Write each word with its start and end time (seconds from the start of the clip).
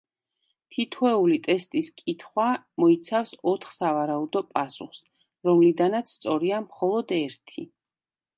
თითოეული 0.75 1.35
ტესტის 1.47 1.91
კითხვა 2.01 2.45
მოიცავს 2.83 3.35
ოთხ 3.51 3.75
სავარაუდო 3.75 4.43
პასუხს, 4.55 5.03
რომლიდანაც 5.51 6.11
სწორია 6.17 6.65
მხოლოდ 6.67 7.15
ერთი. 7.21 7.69